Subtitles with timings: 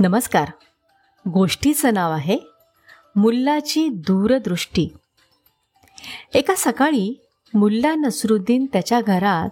[0.00, 0.48] नमस्कार.
[1.28, 2.38] गोष्टीचं नाव आहे
[3.16, 4.88] मुल्लाची दूरदृष्टी.
[6.34, 7.20] एका सकाळी
[7.54, 9.48] मुल्ला नसरुद्दीन त्याच्या घरात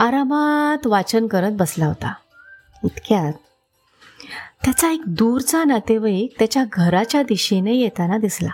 [0.00, 2.14] आरामात वाचन करत बसला होता.
[2.84, 3.32] इतक्यात
[4.64, 8.50] त्याचा एक दूरचा नातेवाईक त्याच्या घराच्या दिशेने येताना दिसला.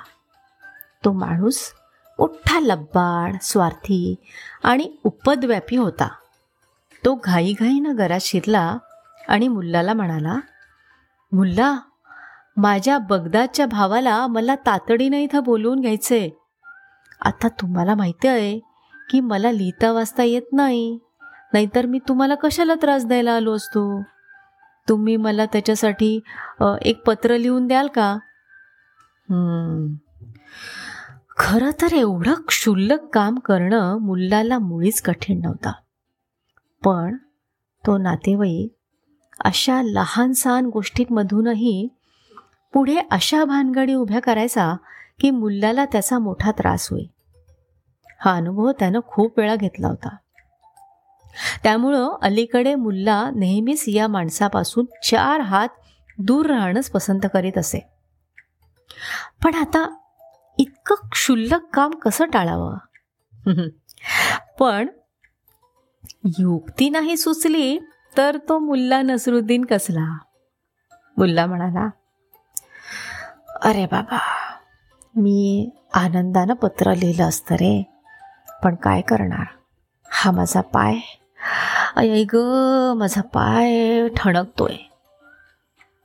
[1.04, 1.72] तो माणूस
[2.18, 4.14] मोठा लब्बाड स्वार्थी
[4.64, 6.08] आणि उपद्व्यापी होता.
[7.04, 8.78] तो घाईघाईनं घरात शिरला
[9.28, 10.38] आणि मुल्लाला म्हणाला
[11.32, 11.76] मुल्ला
[12.56, 16.28] माझ्या बगदादच्या भावाला मला तातडीनं इथं बोलवून घ्यायचंय
[17.20, 18.58] आता तुम्हाला माहिती आहे
[19.10, 20.98] की मला लिहिता वाचता येत नाही.
[21.52, 24.02] नाहीतर मी तुम्हाला कशाला त्रास द्यायला आलो असतो?
[24.88, 26.18] तुम्ही मला त्याच्यासाठी
[26.82, 28.16] एक पत्र लिहून द्याल का?
[31.38, 35.72] खरं तर एवढं क्षुल्लक काम करणं मुलाला मुळीच कठीण नव्हता.
[36.82, 37.16] पण
[37.84, 38.74] तो नातेवाईक
[39.44, 41.88] अशा लहान सहान गोष्टींमधूनही
[42.72, 44.76] पुढे अशा भानगडी उभ्या करायचा
[45.20, 47.06] की मुलाला त्याचा मोठा त्रास होईल.
[48.20, 50.16] हा अनुभव त्यानं खूप वेळा घेतला होता.
[51.62, 55.68] त्यामुळं अलीकडे मुल्ला नेहमीच या माणसापासून चार हात
[56.18, 57.88] दूर राहणंच पसंत करीत असे.
[59.44, 59.96] पण आता
[60.58, 62.76] इतकं क्षुल्लक काम कसं टाळावं?
[64.60, 64.88] पण
[66.38, 67.78] युक्ती नाही सुचली
[68.16, 70.18] तर तो मुल्ला नसरुद्दीन कसला?
[71.16, 71.88] मुल्ला म्हणाला
[73.62, 74.18] अरे बाबा
[75.16, 77.82] मी आनंदानं पत्र लिहिलं असतं रे
[78.62, 79.44] पण काय करणार?
[80.10, 80.98] हा माझा पाय
[81.96, 82.36] अय ग
[82.96, 84.76] माझा पाय ठणकतोय.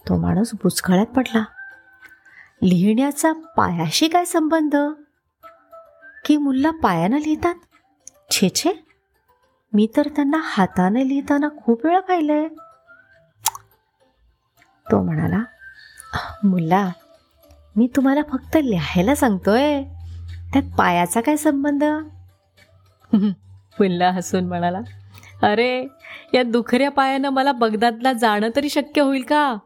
[0.09, 1.43] तो माणूस बुचकळ्यात पडला.
[2.63, 4.75] लिहिण्याचा पायाशी काय संबंध?
[6.25, 7.55] की मुल्ला पायानं लिहितात?
[8.31, 8.86] छे छे
[9.73, 12.47] मी तर त्यांना हाताने लिहिताना खूप वेळा पाहिलंय.
[14.91, 15.43] तो म्हणाला
[16.43, 16.89] मुल्ला
[17.75, 19.83] मी तुम्हाला फक्त लिहायला सांगतोय.
[20.53, 21.83] त्यात पायाचा काय संबंध?
[23.13, 24.79] मुल्ला हसून म्हणाला
[25.43, 25.87] अरे
[26.33, 29.57] या दुखऱ्या पायानं मला बगदादला जाणं तरी शक्य होईल का?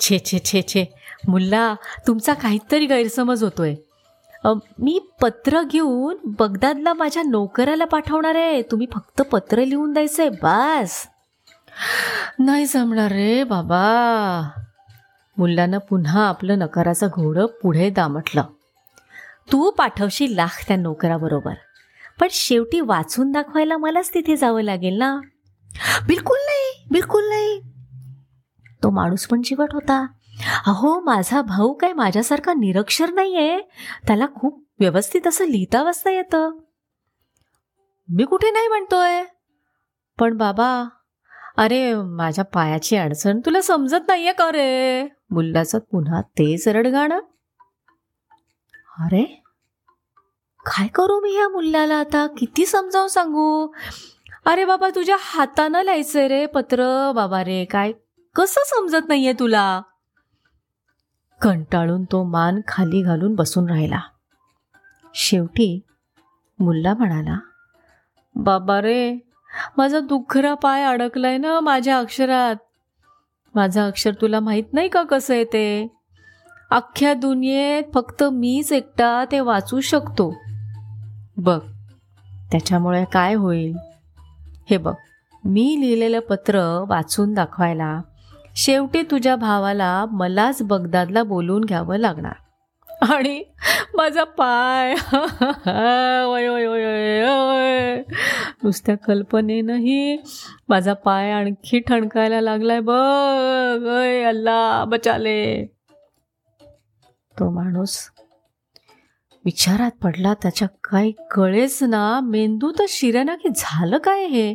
[0.00, 0.84] छे छे छे छे.
[1.28, 1.74] मुल्ला
[2.06, 3.74] तुमचा काहीतरी गैरसमज होतोय.
[4.78, 8.62] मी पत्र घेऊन बगदादला माझ्या नोकराला पाठवणार आहे.
[8.62, 11.08] तुम्ही फक्त पत्र लिहून द्यायचंय बस.
[12.38, 13.82] नाही जमणार रे बाबा.
[15.38, 18.42] मुल्लानं पुन्हा आपलं नकाराचं घोडं पुढे दामटलं.
[19.52, 21.54] तू पाठवशील लाख त्या नोकराबरोबर.
[22.20, 25.20] पण शेवटी वाचून दाखवायला मलाच तिथे जावं लागेल ना?
[26.06, 27.60] बिलकुल नाही बिलकुल नाही.
[28.82, 30.06] तो माणूस पण चिवट होता.
[30.42, 33.60] अहो माझा भाऊ काय माझ्यासारखा निरक्षर नाहीये?
[34.06, 36.50] त्याला खूप व्यवस्थित असं लिहिता वाचता येतं.
[38.08, 39.24] मी कुठे नाही म्हणतोय?
[40.18, 40.84] पण बाबा
[41.56, 45.04] अरे माझ्या पायाची अडचण तुला समजत नाहीये का रे?
[45.30, 47.18] मुलाचं पुन्हा तेच रडगाणं?
[49.00, 49.22] अरे
[50.66, 52.26] काय करू मी ह्या मुलाला आता?
[52.26, 53.68] किती समजावून सांगू?
[54.46, 57.12] अरे बाबा तुझ्या हातानं लिहायचंय रे पत्र.
[57.12, 57.92] बाबा रे काय
[58.34, 59.82] कसं समजत नाहीये तुला?
[61.44, 64.00] कंटाळून तो मान खाली घालून बसून राहिला.
[65.14, 65.80] शेवटी
[66.58, 67.38] मुल्ला म्हणाला
[68.34, 69.18] बाबा रे
[69.76, 72.56] माझा दुखरा पाय अडकलाय ना माझ्या अक्षरात.
[73.54, 75.88] माझं अक्षर तुला माहीत नाही का कसं आहे ते?
[76.70, 80.34] अख्ख्या दुनियेत फक्त मीच एकटा ते वाचू शकतो.
[81.36, 81.60] बघ
[82.52, 83.76] त्याच्यामुळे काय होईल?
[84.70, 84.94] हे बघ
[85.44, 88.00] मी लिहिलेलं पत्र वाचून दाखवायला
[88.56, 92.32] शेवटी तुझ्या भावाला मलाच बगदादला बोलवून घ्यावं लागणार.
[93.02, 93.44] आणि
[93.94, 94.94] माझा पाय.
[96.32, 98.02] वय वय वय वय वय.
[98.62, 100.16] नुसत्या कल्पनेनंही
[100.68, 102.80] माझा पाय आणखी ठणकायला लागलाय.
[102.80, 105.66] बघ अय अल्ला बचाले.
[107.38, 108.10] तो माणूस
[109.44, 112.20] विचारात पडला त्याच्या काही कळेच ना.
[112.20, 114.54] मेंदू तर शिरेना की झालं काय हे?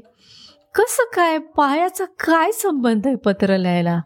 [0.76, 1.38] कसं काय?
[1.38, 4.00] पायाचा काय संबंध आहे पत्र लिहायला?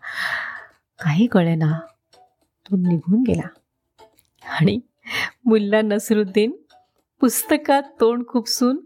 [1.00, 1.80] काही कळेना.
[2.66, 3.48] तो निघून गेला.
[4.60, 4.80] आणि
[5.46, 6.52] मुल्ला नसरुद्दीन
[7.20, 8.78] पुस्तकात तोंड खुपसून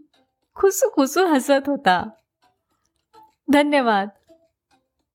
[0.54, 2.08] खुसू खुसू हसत होता.
[3.52, 4.08] धन्यवाद.